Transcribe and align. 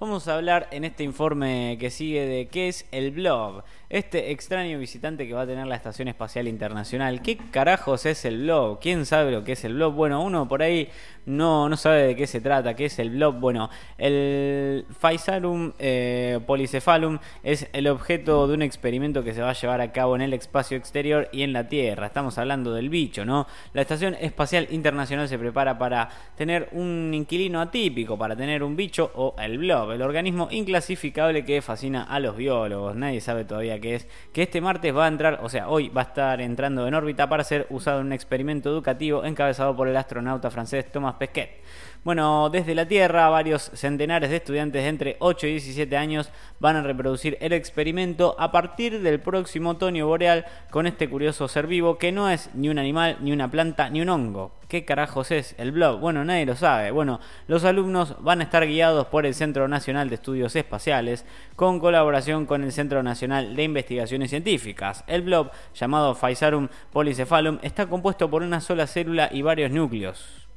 Vamos 0.00 0.28
a 0.28 0.36
hablar 0.36 0.66
en 0.70 0.84
este 0.84 1.04
informe 1.04 1.76
que 1.78 1.90
sigue 1.90 2.24
de 2.24 2.48
qué 2.48 2.68
es 2.68 2.86
el 2.90 3.10
blob. 3.10 3.64
Este 3.90 4.30
extraño 4.30 4.78
visitante 4.78 5.28
que 5.28 5.34
va 5.34 5.42
a 5.42 5.46
tener 5.46 5.66
la 5.66 5.74
Estación 5.74 6.08
Espacial 6.08 6.48
Internacional. 6.48 7.20
¿Qué 7.20 7.36
carajos 7.36 8.06
es 8.06 8.24
el 8.24 8.44
blob? 8.44 8.78
¿Quién 8.80 9.04
sabe 9.04 9.30
lo 9.30 9.44
que 9.44 9.52
es 9.52 9.64
el 9.64 9.74
blob? 9.74 9.92
Bueno, 9.92 10.22
uno 10.22 10.48
por 10.48 10.62
ahí 10.62 10.88
no, 11.26 11.68
no 11.68 11.76
sabe 11.76 12.06
de 12.06 12.16
qué 12.16 12.26
se 12.26 12.40
trata, 12.40 12.74
qué 12.74 12.86
es 12.86 12.98
el 12.98 13.10
blob. 13.10 13.40
Bueno, 13.40 13.68
el 13.98 14.86
Physarum 15.00 15.72
eh, 15.78 16.40
polycephalum 16.46 17.18
es 17.42 17.68
el 17.72 17.86
objeto 17.88 18.48
de 18.48 18.54
un 18.54 18.62
experimento 18.62 19.22
que 19.22 19.34
se 19.34 19.42
va 19.42 19.50
a 19.50 19.54
llevar 19.54 19.82
a 19.82 19.92
cabo 19.92 20.16
en 20.16 20.22
el 20.22 20.32
espacio 20.32 20.78
exterior 20.78 21.28
y 21.30 21.42
en 21.42 21.52
la 21.52 21.68
Tierra. 21.68 22.06
Estamos 22.06 22.38
hablando 22.38 22.72
del 22.72 22.88
bicho, 22.88 23.26
¿no? 23.26 23.46
La 23.74 23.82
Estación 23.82 24.16
Espacial 24.20 24.68
Internacional 24.70 25.28
se 25.28 25.38
prepara 25.38 25.78
para 25.78 26.08
tener 26.36 26.68
un 26.72 27.10
inquilino 27.12 27.60
atípico, 27.60 28.16
para 28.16 28.34
tener 28.34 28.62
un 28.62 28.76
bicho 28.76 29.10
o 29.14 29.34
el 29.38 29.58
blob, 29.58 29.89
el 29.92 30.02
organismo 30.02 30.48
inclasificable 30.50 31.44
que 31.44 31.62
fascina 31.62 32.02
a 32.02 32.20
los 32.20 32.36
biólogos. 32.36 32.96
Nadie 32.96 33.20
sabe 33.20 33.44
todavía 33.44 33.80
qué 33.80 33.96
es. 33.96 34.08
Que 34.32 34.42
este 34.42 34.60
martes 34.60 34.94
va 34.94 35.06
a 35.06 35.08
entrar, 35.08 35.40
o 35.42 35.48
sea, 35.48 35.68
hoy 35.68 35.88
va 35.88 36.02
a 36.02 36.04
estar 36.04 36.40
entrando 36.40 36.86
en 36.86 36.94
órbita 36.94 37.28
para 37.28 37.44
ser 37.44 37.66
usado 37.70 38.00
en 38.00 38.06
un 38.06 38.12
experimento 38.12 38.70
educativo 38.70 39.24
encabezado 39.24 39.76
por 39.76 39.88
el 39.88 39.96
astronauta 39.96 40.50
francés 40.50 40.90
Thomas 40.90 41.14
Pesquet. 41.14 41.60
Bueno, 42.02 42.48
desde 42.48 42.74
la 42.74 42.88
Tierra, 42.88 43.28
varios 43.28 43.70
centenares 43.74 44.30
de 44.30 44.36
estudiantes 44.36 44.82
de 44.82 44.88
entre 44.88 45.16
8 45.18 45.46
y 45.48 45.50
17 45.50 45.98
años 45.98 46.30
van 46.58 46.76
a 46.76 46.82
reproducir 46.82 47.36
el 47.42 47.52
experimento 47.52 48.36
a 48.38 48.50
partir 48.50 49.02
del 49.02 49.20
próximo 49.20 49.70
otoño 49.70 50.06
boreal 50.06 50.46
con 50.70 50.86
este 50.86 51.10
curioso 51.10 51.46
ser 51.46 51.66
vivo 51.66 51.98
que 51.98 52.10
no 52.10 52.30
es 52.30 52.48
ni 52.54 52.70
un 52.70 52.78
animal, 52.78 53.18
ni 53.20 53.32
una 53.32 53.50
planta, 53.50 53.90
ni 53.90 54.00
un 54.00 54.08
hongo. 54.08 54.52
¿Qué 54.66 54.86
carajos 54.86 55.30
es 55.30 55.54
el 55.58 55.72
blog? 55.72 56.00
Bueno, 56.00 56.24
nadie 56.24 56.46
lo 56.46 56.56
sabe. 56.56 56.90
Bueno, 56.90 57.20
los 57.48 57.66
alumnos 57.66 58.16
van 58.20 58.40
a 58.40 58.44
estar 58.44 58.66
guiados 58.66 59.08
por 59.08 59.26
el 59.26 59.34
Centro 59.34 59.68
Nacional 59.68 60.08
de 60.08 60.14
Estudios 60.14 60.56
Espaciales 60.56 61.26
con 61.54 61.80
colaboración 61.80 62.46
con 62.46 62.64
el 62.64 62.72
Centro 62.72 63.02
Nacional 63.02 63.54
de 63.54 63.64
Investigaciones 63.64 64.30
Científicas. 64.30 65.04
El 65.06 65.20
blob, 65.20 65.50
llamado 65.74 66.14
Physarum 66.14 66.68
polycephalum, 66.94 67.58
está 67.60 67.88
compuesto 67.88 68.30
por 68.30 68.42
una 68.42 68.62
sola 68.62 68.86
célula 68.86 69.28
y 69.30 69.42
varios 69.42 69.70
núcleos. 69.70 70.49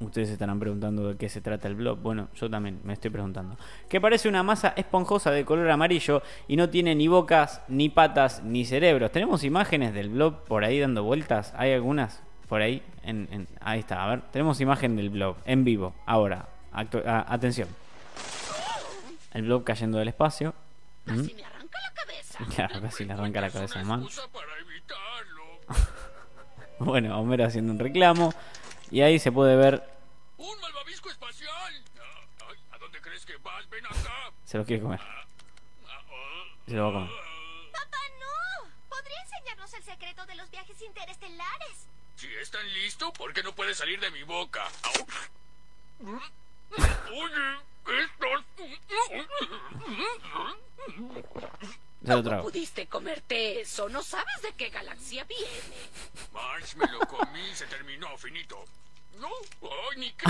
Ustedes 0.00 0.30
estarán 0.30 0.58
preguntando 0.58 1.08
de 1.08 1.16
qué 1.18 1.28
se 1.28 1.42
trata 1.42 1.68
el 1.68 1.74
blob. 1.74 1.98
Bueno, 1.98 2.28
yo 2.34 2.48
también 2.48 2.80
me 2.84 2.94
estoy 2.94 3.10
preguntando. 3.10 3.58
Que 3.86 4.00
parece 4.00 4.30
una 4.30 4.42
masa 4.42 4.72
esponjosa 4.74 5.30
de 5.30 5.44
color 5.44 5.70
amarillo 5.70 6.22
y 6.48 6.56
no 6.56 6.70
tiene 6.70 6.94
ni 6.94 7.06
bocas, 7.06 7.60
ni 7.68 7.90
patas, 7.90 8.42
ni 8.42 8.64
cerebros. 8.64 9.12
¿Tenemos 9.12 9.44
imágenes 9.44 9.92
del 9.92 10.08
blob 10.08 10.44
por 10.44 10.64
ahí 10.64 10.80
dando 10.80 11.04
vueltas? 11.04 11.52
¿Hay 11.54 11.74
algunas 11.74 12.22
por 12.48 12.62
ahí? 12.62 12.82
En, 13.02 13.46
ahí 13.60 13.80
está, 13.80 14.02
a 14.02 14.08
ver. 14.08 14.22
Tenemos 14.32 14.58
imagen 14.62 14.96
del 14.96 15.10
blob 15.10 15.36
en 15.44 15.64
vivo. 15.64 15.94
Ahora, 16.06 16.48
atención. 16.72 17.68
El 19.34 19.42
blob 19.42 19.64
cayendo 19.64 19.98
del 19.98 20.08
espacio. 20.08 20.54
Casi 21.04 21.34
¿Mm? 21.34 21.36
me 21.36 21.44
arranca 21.44 21.78
la 21.78 21.92
cabeza. 21.92 22.38
Claro, 22.56 22.80
casi 22.80 23.04
le 23.04 23.12
arranca 23.12 23.40
la 23.42 23.50
cabeza 23.50 23.84
mal. 23.84 24.08
bueno, 26.78 27.20
Homero 27.20 27.44
haciendo 27.44 27.70
un 27.70 27.78
reclamo. 27.78 28.32
Y 28.90 29.02
ahí 29.02 29.18
se 29.18 29.30
puede 29.30 29.56
ver. 29.56 29.88
¡Un 30.36 30.60
malvavisco 30.60 31.10
espacial! 31.10 31.84
¿A 32.72 32.78
dónde 32.78 33.00
crees 33.00 33.24
que 33.24 33.36
vas? 33.36 33.68
¡Ven 33.70 33.86
acá! 33.86 34.32
Se 34.44 34.58
lo 34.58 34.64
quiere 34.64 34.82
comer. 34.82 35.00
Se 36.66 36.74
lo 36.74 36.84
va 36.84 36.88
a 36.88 36.92
comer. 36.92 37.10
¡Papá, 37.72 37.98
no! 38.18 38.68
¿Podría 38.88 39.22
enseñarnos 39.22 39.72
el 39.74 39.84
secreto 39.84 40.26
de 40.26 40.34
los 40.34 40.50
viajes 40.50 40.82
interestelares? 40.82 41.86
Si 42.16 42.26
es 42.34 42.50
tan 42.50 42.66
listo, 42.74 43.12
¿por 43.12 43.32
qué 43.32 43.42
no 43.42 43.54
puede 43.54 43.74
salir 43.74 44.00
de 44.00 44.10
mi 44.10 44.24
boca? 44.24 44.66
Oye, 46.02 47.58
estos... 48.02 48.44
¿Cómo 52.04 52.42
pudiste 52.42 52.86
comerte 52.86 53.60
eso? 53.60 53.88
¿No 53.88 54.02
sabes 54.02 54.40
de 54.42 54.52
qué 54.54 54.70
galaxia 54.70 55.24
viene? 55.24 55.46
March, 56.32 56.74
me 56.76 56.86
lo 56.86 57.00
comí, 57.00 57.54
se 57.54 57.66
terminó, 57.66 58.16
finito. 58.16 58.64
No, 59.18 59.28
ay, 59.62 59.98
ni 59.98 60.12
qué. 60.12 60.24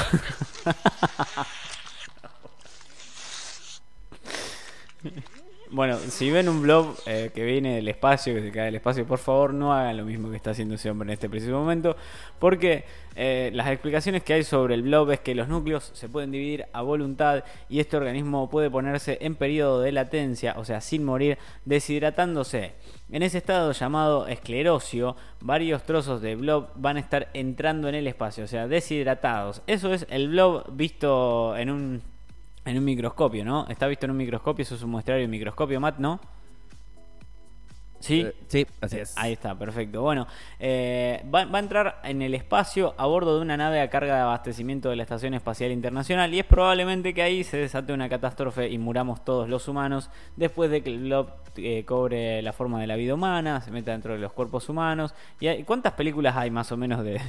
Bueno, 5.73 5.99
si 5.99 6.33
ven 6.33 6.49
un 6.49 6.63
blog 6.63 6.97
eh, 7.07 7.31
que 7.33 7.45
viene 7.45 7.77
del 7.77 7.87
espacio, 7.87 8.35
que 8.35 8.43
se 8.43 8.51
cae 8.51 8.65
del 8.65 8.75
espacio, 8.75 9.07
por 9.07 9.21
favor 9.21 9.55
no 9.55 9.73
hagan 9.73 9.97
lo 9.97 10.05
mismo 10.05 10.29
que 10.29 10.35
está 10.35 10.51
haciendo 10.51 10.75
ese 10.75 10.91
hombre 10.91 11.07
en 11.07 11.13
este 11.13 11.31
preciso 11.31 11.53
momento, 11.53 11.97
porque 12.41 12.85
eh, 13.15 13.53
las 13.55 13.69
explicaciones 13.69 14.25
que 14.25 14.33
hay 14.33 14.43
sobre 14.43 14.75
el 14.75 14.83
blog 14.83 15.13
es 15.13 15.21
que 15.21 15.33
los 15.33 15.47
núcleos 15.47 15.93
se 15.95 16.09
pueden 16.09 16.33
dividir 16.33 16.67
a 16.73 16.83
voluntad 16.83 17.45
y 17.69 17.79
este 17.79 17.97
organismo 17.97 18.51
puede 18.51 18.69
ponerse 18.69 19.19
en 19.21 19.37
periodo 19.37 19.81
de 19.81 19.93
latencia, 19.93 20.55
o 20.57 20.65
sea, 20.65 20.81
sin 20.81 21.05
morir, 21.05 21.39
deshidratándose. 21.65 22.73
En 23.13 23.23
ese 23.23 23.39
estado 23.39 23.71
llamado 23.71 24.27
esclerosio, 24.27 25.15
varios 25.41 25.85
trozos 25.85 26.21
de 26.21 26.35
blob 26.35 26.71
van 26.75 26.97
a 26.97 27.01
estar 27.01 27.29
entrando 27.33 27.89
en 27.89 27.95
el 27.95 28.09
espacio, 28.09 28.43
o 28.43 28.49
sea, 28.49 28.67
deshidratados. 28.67 29.63
Eso 29.69 29.95
es 29.95 30.05
el 30.11 30.31
blob 30.31 30.65
visto 30.75 31.57
en 31.57 31.71
un 31.71 32.10
en 32.65 32.79
un 32.79 32.85
microscopio, 32.85 33.45
¿no? 33.45 33.67
Está 33.69 33.87
visto 33.87 34.07
en 34.07 34.13
un 34.13 34.17
microscopio, 34.17 34.63
eso 34.63 34.75
es 34.75 34.83
un 34.83 34.91
muestrario 34.91 35.23
de 35.23 35.29
microscopio, 35.29 35.81
Matt, 35.81 35.99
¿no? 35.99 36.21
¿Sí? 38.01 38.23
Eh, 38.23 38.35
sí, 38.49 38.67
así 38.81 38.99
es. 38.99 39.17
Ahí 39.17 39.35
está, 39.35 39.55
perfecto. 39.55 40.01
Bueno, 40.01 40.27
eh, 40.59 41.23
va, 41.33 41.41
a 41.41 41.59
entrar 41.59 42.01
en 42.03 42.23
el 42.23 42.35
espacio 42.35 42.95
a 42.97 43.07
bordo 43.07 43.37
de 43.37 43.43
una 43.43 43.59
nave 43.59 43.81
a 43.83 43.91
carga 43.91 44.15
de 44.15 44.21
abastecimiento 44.23 44.89
de 44.89 44.97
la 44.97 45.03
Estación 45.03 45.35
Espacial 45.35 45.71
Internacional 45.71 46.33
y 46.35 46.39
es 46.39 46.47
probablemente 46.47 47.13
que 47.13 47.23
ahí 47.23 47.45
se 47.45 47.59
desate 47.59 47.93
una 47.93 48.09
catástrofe 48.09 48.71
y 48.71 48.79
muramos 48.79 49.23
todos 49.23 49.51
los 49.51 49.69
humanos 49.69 50.09
después 50.37 50.71
de 50.71 50.83
que 50.83 50.91
el 50.91 51.01
blob 51.01 51.29
eh, 51.57 51.85
cobre 51.85 52.41
la 52.41 52.55
forma 52.55 52.81
de 52.81 52.87
la 52.87 52.97
vida 52.97 53.15
humana, 53.15 53.61
se 53.61 53.71
meta 53.71 53.93
dentro 53.93 54.15
de 54.15 54.19
los 54.19 54.33
cuerpos 54.33 54.71
humanos. 54.71 55.15
¿Y 55.39 55.63
cuántas 55.65 55.93
películas 55.93 56.37
hay 56.37 56.51
más 56.51 56.73
o 56.73 56.79
menos 56.79 57.05
de, 57.05 57.21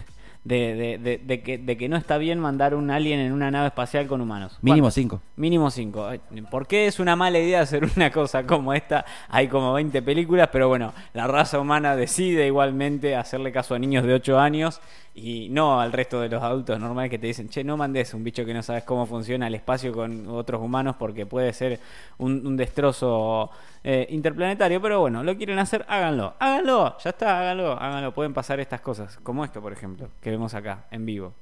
de, 0.44 0.98
de, 1.00 1.18
de, 1.20 1.42
que, 1.42 1.58
de 1.58 1.78
que 1.78 1.88
no 1.88 1.98
está 1.98 2.18
bien 2.18 2.40
mandar 2.40 2.74
un 2.74 2.90
alien 2.90 3.20
en 3.20 3.32
una 3.32 3.52
nave 3.52 3.68
espacial 3.68 4.08
con 4.08 4.22
humanos. 4.22 4.58
Mínimo 4.62 4.90
cinco. 4.90 5.22
Mínimo 5.36 5.70
cinco. 5.70 6.10
¿Por 6.50 6.66
qué 6.68 6.88
es 6.88 7.00
una 7.00 7.16
mala 7.16 7.40
idea 7.40 7.62
hacer 7.62 7.84
una 7.96 8.12
cosa 8.12 8.46
como 8.46 8.74
esta? 8.74 9.06
Hay 9.30 9.48
como 9.48 9.74
20 9.74 10.02
películas, 10.02 10.50
pero 10.52 10.68
bueno, 10.68 10.94
la 11.14 11.28
raza 11.28 11.60
humana 11.60 11.96
decide 11.96 12.48
igualmente 12.48 13.16
hacerle 13.16 13.52
caso 13.52 13.76
a 13.76 13.80
niños 13.80 14.04
de 14.04 14.14
8 14.16 14.40
años 14.40 14.82
y 15.14 15.50
no 15.50 15.82
al 15.82 15.92
resto 15.92 16.22
de 16.22 16.30
los 16.30 16.42
adultos 16.42 16.80
normales 16.80 17.12
que 17.12 17.20
te 17.20 17.28
dicen, 17.28 17.50
che, 17.50 17.64
no 17.64 17.78
mandes 17.78 18.14
un 18.14 18.24
bicho 18.24 18.46
que 18.46 18.54
no 18.54 18.64
sabes 18.64 18.84
cómo 18.84 19.06
funciona 19.06 19.48
el 19.48 19.56
espacio 19.56 19.92
con 19.92 20.28
otros 20.28 20.62
humanos 20.62 20.96
porque 20.98 21.26
puede 21.26 21.52
ser 21.54 21.80
un, 22.18 22.56
destrozo 22.56 23.50
eh, 23.84 24.08
interplanetario, 24.10 24.82
pero 24.82 25.02
bueno, 25.02 25.24
lo 25.24 25.36
quieren 25.36 25.60
hacer, 25.60 25.86
háganlo, 25.88 26.36
háganlo, 26.40 26.98
ya 27.00 27.10
está, 27.10 27.40
háganlo, 27.42 27.74
háganlo, 27.74 28.14
pueden 28.14 28.34
pasar 28.34 28.60
estas 28.60 28.82
cosas, 28.82 29.18
como 29.24 29.44
esto, 29.44 29.62
por 29.62 29.74
ejemplo, 29.74 30.10
que 30.22 30.30
vemos 30.30 30.54
acá, 30.54 30.86
en 30.92 31.06
vivo. 31.06 31.34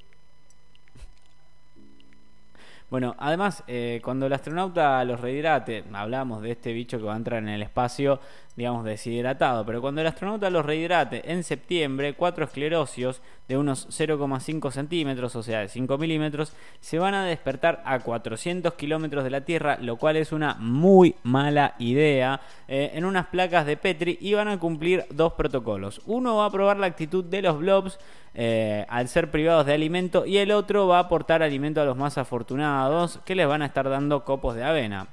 Bueno, 2.90 3.16
además, 3.20 3.64
eh, 3.68 4.02
cuando 4.04 4.26
el 4.26 4.34
astronauta 4.34 5.04
los 5.06 5.22
rehidrate, 5.22 5.84
hablamos 5.94 6.42
de 6.42 6.52
este 6.52 6.74
bicho 6.74 6.98
que 6.98 7.04
va 7.04 7.14
a 7.14 7.18
entrar 7.18 7.44
en 7.44 7.50
el 7.50 7.62
espacio, 7.62 8.20
digamos, 8.56 8.84
deshidratado, 8.84 9.64
pero 9.64 9.80
cuando 9.80 10.02
el 10.02 10.08
astronauta 10.08 10.50
los 10.50 10.66
rehidrate 10.66 11.32
en 11.32 11.44
septiembre, 11.44 12.16
cuatro 12.16 12.46
esclerosios 12.46 13.22
de 13.48 13.58
unos 13.58 13.88
0,5 13.90 14.72
centímetros, 14.72 15.36
o 15.36 15.44
sea, 15.44 15.60
de 15.60 15.68
5 15.68 16.00
milímetros, 16.00 16.54
se 16.80 16.98
van 16.98 17.14
a 17.14 17.26
despertar 17.26 17.84
a 17.86 18.00
400 18.00 18.74
kilómetros 18.74 19.24
de 19.24 19.30
la 19.30 19.42
Tierra, 19.42 19.78
lo 19.80 19.98
cual 19.98 20.18
es 20.18 20.32
una 20.32 20.56
muy 20.56 21.16
mala 21.22 21.76
idea, 21.78 22.42
eh, 22.68 22.92
en 22.96 23.06
unas 23.06 23.28
placas 23.28 23.68
de 23.68 23.78
Petri 23.78 24.18
y 24.20 24.34
van 24.34 24.48
a 24.48 24.60
cumplir 24.60 25.06
dos 25.12 25.34
protocolos. 25.34 26.02
Uno 26.08 26.38
va 26.38 26.46
a 26.46 26.52
probar 26.52 26.78
la 26.78 26.88
actitud 26.88 27.24
de 27.24 27.44
los 27.44 27.60
blobs 27.60 28.00
eh, 28.34 28.86
al 28.90 29.08
ser 29.08 29.32
privados 29.32 29.66
de 29.66 29.74
alimento 29.74 30.26
y 30.26 30.38
el 30.38 30.52
otro 30.52 30.88
va 30.88 30.98
a 30.98 31.02
aportar 31.02 31.44
alimento 31.44 31.82
a 31.82 31.86
los 31.86 31.98
más 31.98 32.18
afortunados 32.18 33.20
que 33.26 33.36
les 33.36 33.48
van 33.48 33.62
a 33.62 33.66
estar 33.66 33.90
dando 33.90 34.24
copos 34.24 34.56
de 34.56 34.64
avena. 34.64 35.08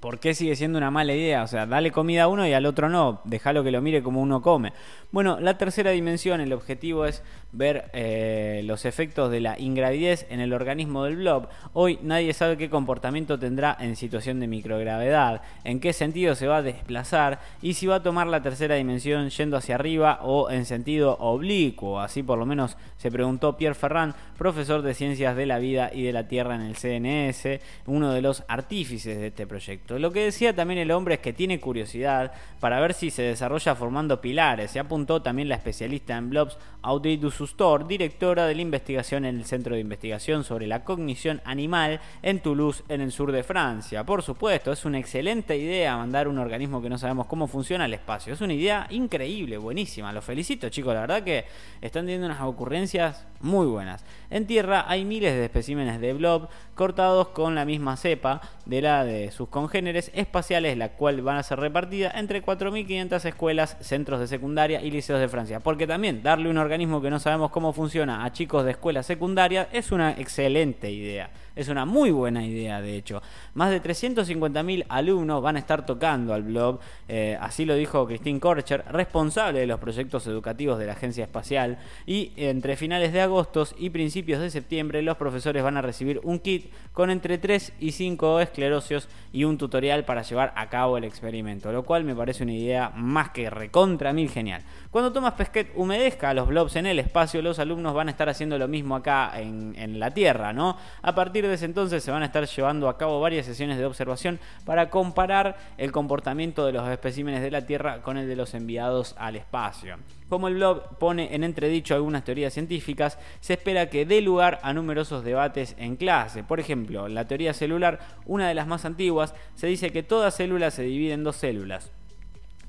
¿Por 0.00 0.18
qué 0.18 0.32
sigue 0.32 0.56
siendo 0.56 0.78
una 0.78 0.90
mala 0.90 1.12
idea? 1.12 1.42
O 1.42 1.46
sea, 1.46 1.66
dale 1.66 1.90
comida 1.90 2.22
a 2.22 2.28
uno 2.28 2.46
y 2.46 2.54
al 2.54 2.64
otro 2.64 2.88
no. 2.88 3.20
Déjalo 3.24 3.62
que 3.62 3.70
lo 3.70 3.82
mire 3.82 4.02
como 4.02 4.22
uno 4.22 4.40
come. 4.40 4.72
Bueno, 5.12 5.38
la 5.40 5.58
tercera 5.58 5.90
dimensión, 5.90 6.40
el 6.40 6.54
objetivo 6.54 7.04
es 7.04 7.22
ver 7.52 7.90
eh, 7.92 8.62
los 8.64 8.86
efectos 8.86 9.30
de 9.30 9.40
la 9.40 9.58
ingravidez 9.58 10.26
en 10.30 10.40
el 10.40 10.54
organismo 10.54 11.04
del 11.04 11.16
blob. 11.16 11.48
Hoy 11.74 11.98
nadie 12.02 12.32
sabe 12.32 12.56
qué 12.56 12.70
comportamiento 12.70 13.38
tendrá 13.38 13.76
en 13.78 13.96
situación 13.96 14.40
de 14.40 14.46
microgravedad, 14.46 15.42
en 15.64 15.80
qué 15.80 15.92
sentido 15.92 16.34
se 16.34 16.46
va 16.46 16.58
a 16.58 16.62
desplazar 16.62 17.40
y 17.60 17.74
si 17.74 17.86
va 17.86 17.96
a 17.96 18.02
tomar 18.02 18.26
la 18.26 18.40
tercera 18.40 18.76
dimensión 18.76 19.28
yendo 19.28 19.58
hacia 19.58 19.74
arriba 19.74 20.20
o 20.22 20.50
en 20.50 20.64
sentido 20.64 21.18
oblicuo. 21.18 22.00
Así 22.00 22.22
por 22.22 22.38
lo 22.38 22.46
menos 22.46 22.78
se 22.96 23.10
preguntó 23.10 23.56
Pierre 23.58 23.74
Ferrand, 23.74 24.14
profesor 24.38 24.80
de 24.80 24.94
Ciencias 24.94 25.36
de 25.36 25.44
la 25.44 25.58
Vida 25.58 25.90
y 25.92 26.04
de 26.04 26.12
la 26.12 26.26
Tierra 26.28 26.54
en 26.54 26.62
el 26.62 26.76
CNS, 26.76 27.60
uno 27.86 28.12
de 28.12 28.22
los 28.22 28.44
artífices 28.48 29.18
de 29.18 29.26
este 29.26 29.46
proyecto. 29.46 29.89
Lo 29.98 30.12
que 30.12 30.24
decía 30.24 30.54
también 30.54 30.78
el 30.78 30.90
hombre 30.90 31.14
es 31.14 31.20
que 31.20 31.32
tiene 31.32 31.60
curiosidad 31.60 32.32
para 32.60 32.80
ver 32.80 32.94
si 32.94 33.10
se 33.10 33.22
desarrolla 33.22 33.74
formando 33.74 34.20
pilares. 34.20 34.70
Se 34.70 34.78
apuntó 34.78 35.22
también 35.22 35.48
la 35.48 35.56
especialista 35.56 36.16
en 36.16 36.30
blobs 36.30 36.58
Audrey 36.82 37.16
Dussustor, 37.16 37.86
directora 37.86 38.46
de 38.46 38.54
la 38.54 38.62
investigación 38.62 39.24
en 39.24 39.38
el 39.38 39.44
Centro 39.44 39.74
de 39.74 39.80
Investigación 39.80 40.44
sobre 40.44 40.66
la 40.66 40.84
Cognición 40.84 41.40
Animal 41.44 42.00
en 42.22 42.40
Toulouse, 42.40 42.84
en 42.88 43.00
el 43.00 43.12
sur 43.12 43.32
de 43.32 43.42
Francia. 43.42 44.04
Por 44.04 44.22
supuesto, 44.22 44.72
es 44.72 44.84
una 44.84 44.98
excelente 44.98 45.56
idea 45.56 45.96
mandar 45.96 46.28
un 46.28 46.38
organismo 46.38 46.80
que 46.80 46.88
no 46.88 46.98
sabemos 46.98 47.26
cómo 47.26 47.46
funciona 47.46 47.84
al 47.84 47.94
espacio. 47.94 48.32
Es 48.32 48.40
una 48.40 48.54
idea 48.54 48.86
increíble, 48.90 49.58
buenísima. 49.58 50.12
Los 50.12 50.24
felicito, 50.24 50.68
chicos. 50.68 50.94
La 50.94 51.02
verdad 51.02 51.22
que 51.22 51.44
están 51.80 52.04
teniendo 52.04 52.26
unas 52.26 52.40
ocurrencias 52.42 53.26
muy 53.40 53.66
buenas. 53.66 54.04
En 54.28 54.46
tierra 54.46 54.84
hay 54.86 55.04
miles 55.04 55.34
de 55.34 55.44
especímenes 55.44 56.00
de 56.00 56.12
blob 56.12 56.48
cortados 56.74 57.28
con 57.28 57.54
la 57.54 57.64
misma 57.64 57.96
cepa 57.96 58.40
de 58.66 58.82
la 58.82 59.04
de 59.04 59.30
sus 59.30 59.48
congéneres 59.48 60.10
espaciales, 60.14 60.76
la 60.76 60.90
cual 60.90 61.22
van 61.22 61.38
a 61.38 61.42
ser 61.42 61.58
repartida 61.58 62.12
entre 62.14 62.44
4.500 62.44 63.24
escuelas, 63.24 63.76
centros 63.80 64.20
de 64.20 64.26
secundaria 64.26 64.82
y 64.82 64.90
liceos 64.90 65.20
de 65.20 65.28
Francia. 65.28 65.60
Porque 65.60 65.86
también 65.86 66.22
darle 66.22 66.50
un 66.50 66.58
organismo 66.58 67.00
que 67.00 67.10
no 67.10 67.18
sabemos 67.18 67.50
cómo 67.50 67.72
funciona 67.72 68.24
a 68.24 68.32
chicos 68.32 68.64
de 68.64 68.72
escuela 68.72 69.02
secundaria 69.02 69.68
es 69.72 69.90
una 69.90 70.12
excelente 70.12 70.90
idea. 70.90 71.30
Es 71.60 71.68
una 71.68 71.84
muy 71.84 72.10
buena 72.10 72.42
idea, 72.42 72.80
de 72.80 72.96
hecho. 72.96 73.20
Más 73.52 73.68
de 73.68 73.82
350.000 73.82 74.86
alumnos 74.88 75.42
van 75.42 75.56
a 75.56 75.58
estar 75.58 75.84
tocando 75.84 76.32
al 76.32 76.42
blog, 76.42 76.80
eh, 77.06 77.36
así 77.38 77.66
lo 77.66 77.74
dijo 77.74 78.06
Christine 78.06 78.40
Korcher, 78.40 78.82
responsable 78.90 79.60
de 79.60 79.66
los 79.66 79.78
proyectos 79.78 80.26
educativos 80.26 80.78
de 80.78 80.86
la 80.86 80.92
Agencia 80.92 81.22
Espacial. 81.22 81.78
Y 82.06 82.32
entre 82.36 82.76
finales 82.76 83.12
de 83.12 83.20
agosto 83.20 83.66
y 83.76 83.90
principios 83.90 84.40
de 84.40 84.48
septiembre, 84.48 85.02
los 85.02 85.18
profesores 85.18 85.62
van 85.62 85.76
a 85.76 85.82
recibir 85.82 86.18
un 86.24 86.38
kit 86.38 86.72
con 86.94 87.10
entre 87.10 87.36
3 87.36 87.74
y 87.78 87.92
5 87.92 88.40
esclerosios 88.40 89.10
y 89.30 89.44
un 89.44 89.58
tutorial 89.58 90.06
para 90.06 90.22
llevar 90.22 90.54
a 90.56 90.70
cabo 90.70 90.96
el 90.96 91.04
experimento, 91.04 91.72
lo 91.72 91.82
cual 91.82 92.04
me 92.04 92.14
parece 92.14 92.42
una 92.42 92.54
idea 92.54 92.90
más 92.96 93.32
que 93.32 93.50
recontra 93.50 94.14
mil 94.14 94.30
genial. 94.30 94.62
Cuando 94.90 95.12
Thomas 95.12 95.34
Pesquet 95.34 95.72
humedezca 95.76 96.32
los 96.32 96.48
blobs 96.48 96.76
en 96.76 96.86
el 96.86 96.98
espacio, 96.98 97.42
los 97.42 97.58
alumnos 97.58 97.92
van 97.92 98.08
a 98.08 98.12
estar 98.12 98.30
haciendo 98.30 98.56
lo 98.56 98.66
mismo 98.66 98.96
acá 98.96 99.32
en, 99.38 99.74
en 99.76 100.00
la 100.00 100.10
Tierra, 100.12 100.54
¿no? 100.54 100.78
A 101.02 101.14
partir 101.14 101.49
ese 101.52 101.64
entonces 101.64 102.02
se 102.02 102.10
van 102.10 102.22
a 102.22 102.26
estar 102.26 102.46
llevando 102.46 102.88
a 102.88 102.96
cabo 102.96 103.20
varias 103.20 103.46
sesiones 103.46 103.78
de 103.78 103.84
observación 103.84 104.38
para 104.64 104.90
comparar 104.90 105.56
el 105.78 105.92
comportamiento 105.92 106.66
de 106.66 106.72
los 106.72 106.88
especímenes 106.88 107.42
de 107.42 107.50
la 107.50 107.66
Tierra 107.66 108.02
con 108.02 108.16
el 108.16 108.28
de 108.28 108.36
los 108.36 108.54
enviados 108.54 109.14
al 109.18 109.36
espacio. 109.36 109.96
Como 110.28 110.48
el 110.48 110.54
blog 110.54 110.98
pone 110.98 111.34
en 111.34 111.44
entredicho 111.44 111.94
algunas 111.94 112.24
teorías 112.24 112.54
científicas, 112.54 113.18
se 113.40 113.54
espera 113.54 113.90
que 113.90 114.06
dé 114.06 114.20
lugar 114.20 114.60
a 114.62 114.72
numerosos 114.72 115.24
debates 115.24 115.74
en 115.78 115.96
clase. 115.96 116.44
Por 116.44 116.60
ejemplo, 116.60 117.08
la 117.08 117.26
teoría 117.26 117.52
celular, 117.52 117.98
una 118.26 118.48
de 118.48 118.54
las 118.54 118.66
más 118.66 118.84
antiguas, 118.84 119.34
se 119.54 119.66
dice 119.66 119.90
que 119.90 120.02
toda 120.02 120.30
célula 120.30 120.70
se 120.70 120.82
divide 120.82 121.14
en 121.14 121.24
dos 121.24 121.36
células 121.36 121.90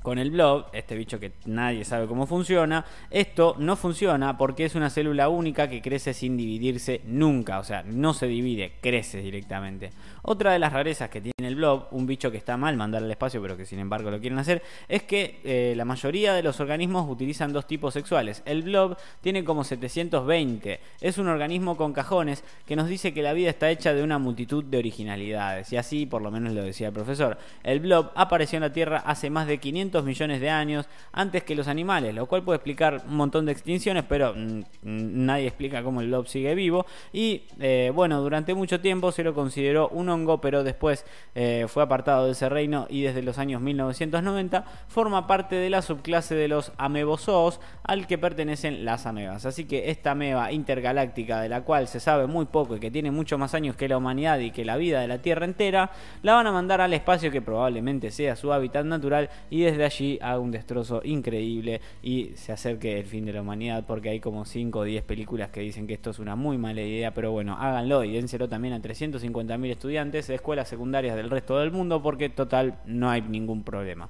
con 0.02 0.18
el 0.18 0.30
blob, 0.30 0.66
este 0.72 0.96
bicho 0.96 1.20
que 1.20 1.32
nadie 1.46 1.84
sabe 1.84 2.06
cómo 2.06 2.26
funciona, 2.26 2.84
esto 3.10 3.54
no 3.58 3.76
funciona 3.76 4.36
porque 4.36 4.64
es 4.64 4.74
una 4.74 4.90
célula 4.90 5.28
única 5.28 5.68
que 5.68 5.80
crece 5.80 6.12
sin 6.12 6.36
dividirse 6.36 7.00
nunca, 7.06 7.58
o 7.58 7.64
sea, 7.64 7.82
no 7.84 8.14
se 8.14 8.26
divide, 8.26 8.74
crece 8.80 9.18
directamente. 9.18 9.90
Otra 10.22 10.52
de 10.52 10.58
las 10.58 10.72
rarezas 10.72 11.08
que 11.08 11.20
tiene 11.20 11.48
el 11.48 11.56
blob, 11.56 11.86
un 11.92 12.06
bicho 12.06 12.30
que 12.30 12.36
está 12.36 12.56
mal 12.56 12.76
mandar 12.76 13.02
al 13.02 13.10
espacio, 13.10 13.40
pero 13.40 13.56
que 13.56 13.66
sin 13.66 13.78
embargo 13.78 14.10
lo 14.10 14.20
quieren 14.20 14.38
hacer, 14.38 14.62
es 14.88 15.02
que 15.04 15.40
eh, 15.44 15.74
la 15.76 15.84
mayoría 15.84 16.34
de 16.34 16.42
los 16.42 16.60
organismos 16.60 17.08
utilizan 17.08 17.52
dos 17.52 17.66
tipos 17.66 17.94
sexuales. 17.94 18.42
El 18.44 18.62
blob 18.62 18.96
tiene 19.20 19.44
como 19.44 19.64
720, 19.64 20.80
es 21.00 21.18
un 21.18 21.28
organismo 21.28 21.76
con 21.76 21.92
cajones 21.92 22.44
que 22.66 22.76
nos 22.76 22.88
dice 22.88 23.14
que 23.14 23.22
la 23.22 23.32
vida 23.32 23.50
está 23.50 23.70
hecha 23.70 23.94
de 23.94 24.02
una 24.02 24.18
multitud 24.18 24.64
de 24.64 24.78
originalidades, 24.78 25.72
y 25.72 25.76
así 25.76 26.06
por 26.06 26.22
lo 26.22 26.30
menos 26.30 26.52
lo 26.52 26.62
decía 26.62 26.88
el 26.88 26.92
profesor. 26.92 27.38
El 27.62 27.80
blob 27.80 28.10
apareció 28.14 28.56
en 28.56 28.62
la 28.62 28.72
Tierra 28.72 28.98
hace 28.98 29.30
más 29.30 29.46
de 29.46 29.58
500 29.58 29.91
millones 30.00 30.40
de 30.40 30.48
años 30.48 30.88
antes 31.12 31.44
que 31.44 31.54
los 31.54 31.68
animales, 31.68 32.14
lo 32.14 32.26
cual 32.26 32.42
puede 32.42 32.56
explicar 32.56 33.02
un 33.06 33.16
montón 33.16 33.46
de 33.46 33.52
extinciones, 33.52 34.04
pero 34.08 34.34
mm, 34.34 34.62
nadie 34.82 35.46
explica 35.46 35.82
cómo 35.82 36.00
el 36.00 36.10
lobo 36.10 36.26
sigue 36.26 36.54
vivo. 36.54 36.86
Y 37.12 37.42
eh, 37.60 37.92
bueno, 37.94 38.20
durante 38.20 38.54
mucho 38.54 38.80
tiempo 38.80 39.12
se 39.12 39.22
lo 39.22 39.34
consideró 39.34 39.88
un 39.88 40.08
hongo, 40.08 40.40
pero 40.40 40.64
después 40.64 41.04
eh, 41.34 41.66
fue 41.68 41.82
apartado 41.82 42.26
de 42.26 42.32
ese 42.32 42.48
reino 42.48 42.86
y 42.88 43.02
desde 43.02 43.22
los 43.22 43.38
años 43.38 43.60
1990 43.60 44.64
forma 44.88 45.26
parte 45.26 45.56
de 45.56 45.70
la 45.70 45.82
subclase 45.82 46.34
de 46.34 46.48
los 46.48 46.72
amebozoos 46.78 47.60
al 47.82 48.06
que 48.06 48.18
pertenecen 48.18 48.84
las 48.84 49.06
amebas. 49.06 49.44
Así 49.46 49.64
que 49.64 49.90
esta 49.90 50.12
ameba 50.12 50.52
intergaláctica 50.52 51.40
de 51.40 51.48
la 51.48 51.62
cual 51.62 51.88
se 51.88 52.00
sabe 52.00 52.26
muy 52.26 52.46
poco 52.46 52.76
y 52.76 52.80
que 52.80 52.90
tiene 52.90 53.10
mucho 53.10 53.38
más 53.38 53.54
años 53.54 53.76
que 53.76 53.88
la 53.88 53.96
humanidad 53.96 54.38
y 54.38 54.50
que 54.50 54.64
la 54.64 54.76
vida 54.76 55.00
de 55.00 55.08
la 55.08 55.18
Tierra 55.18 55.44
entera, 55.44 55.90
la 56.22 56.34
van 56.34 56.46
a 56.46 56.52
mandar 56.52 56.80
al 56.80 56.92
espacio 56.92 57.30
que 57.30 57.42
probablemente 57.42 58.10
sea 58.10 58.36
su 58.36 58.52
hábitat 58.52 58.84
natural 58.84 59.30
y 59.50 59.62
desde 59.62 59.81
allí 59.84 60.18
haga 60.20 60.38
un 60.38 60.50
destrozo 60.50 61.00
increíble 61.04 61.80
y 62.02 62.32
se 62.34 62.52
acerque 62.52 62.98
el 62.98 63.06
fin 63.06 63.24
de 63.24 63.32
la 63.32 63.42
humanidad 63.42 63.84
porque 63.86 64.10
hay 64.10 64.20
como 64.20 64.44
5 64.44 64.78
o 64.78 64.84
10 64.84 65.04
películas 65.04 65.50
que 65.50 65.60
dicen 65.60 65.86
que 65.86 65.94
esto 65.94 66.10
es 66.10 66.18
una 66.18 66.36
muy 66.36 66.58
mala 66.58 66.82
idea, 66.82 67.14
pero 67.14 67.32
bueno, 67.32 67.56
háganlo 67.58 68.04
y 68.04 68.12
dénselo 68.12 68.48
también 68.48 68.74
a 68.74 68.80
350.000 68.80 69.70
estudiantes 69.70 70.26
de 70.26 70.34
escuelas 70.34 70.68
secundarias 70.68 71.16
del 71.16 71.30
resto 71.30 71.58
del 71.58 71.70
mundo 71.70 72.02
porque 72.02 72.28
total 72.28 72.78
no 72.86 73.10
hay 73.10 73.22
ningún 73.22 73.62
problema. 73.62 74.08